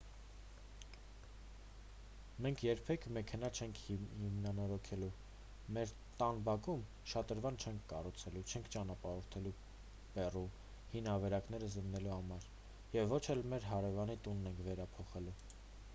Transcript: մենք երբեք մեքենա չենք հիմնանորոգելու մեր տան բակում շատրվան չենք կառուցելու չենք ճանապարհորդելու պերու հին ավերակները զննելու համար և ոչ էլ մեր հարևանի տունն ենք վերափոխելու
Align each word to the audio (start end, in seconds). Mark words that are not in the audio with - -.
մենք 2.45 2.61
երբեք 2.67 3.03
մեքենա 3.17 3.49
չենք 3.57 3.81
հիմնանորոգելու 3.89 5.09
մեր 5.77 5.91
տան 6.21 6.41
բակում 6.47 6.81
շատրվան 7.13 7.59
չենք 7.65 7.85
կառուցելու 7.93 8.43
չենք 8.53 8.71
ճանապարհորդելու 8.77 9.53
պերու 10.17 10.45
հին 10.95 11.11
ավերակները 11.17 11.73
զննելու 11.75 12.15
համար 12.17 12.49
և 12.99 13.13
ոչ 13.17 13.23
էլ 13.35 13.45
մեր 13.53 13.69
հարևանի 13.73 14.17
տունն 14.29 14.51
ենք 14.53 14.65
վերափոխելու 14.71 15.35